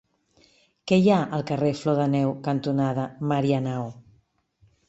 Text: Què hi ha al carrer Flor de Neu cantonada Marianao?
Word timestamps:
Què 0.91 0.97
hi 1.01 1.11
ha 1.15 1.17
al 1.37 1.43
carrer 1.51 1.69
Flor 1.81 1.97
de 1.99 2.07
Neu 2.15 2.33
cantonada 2.49 3.07
Marianao? 3.33 3.89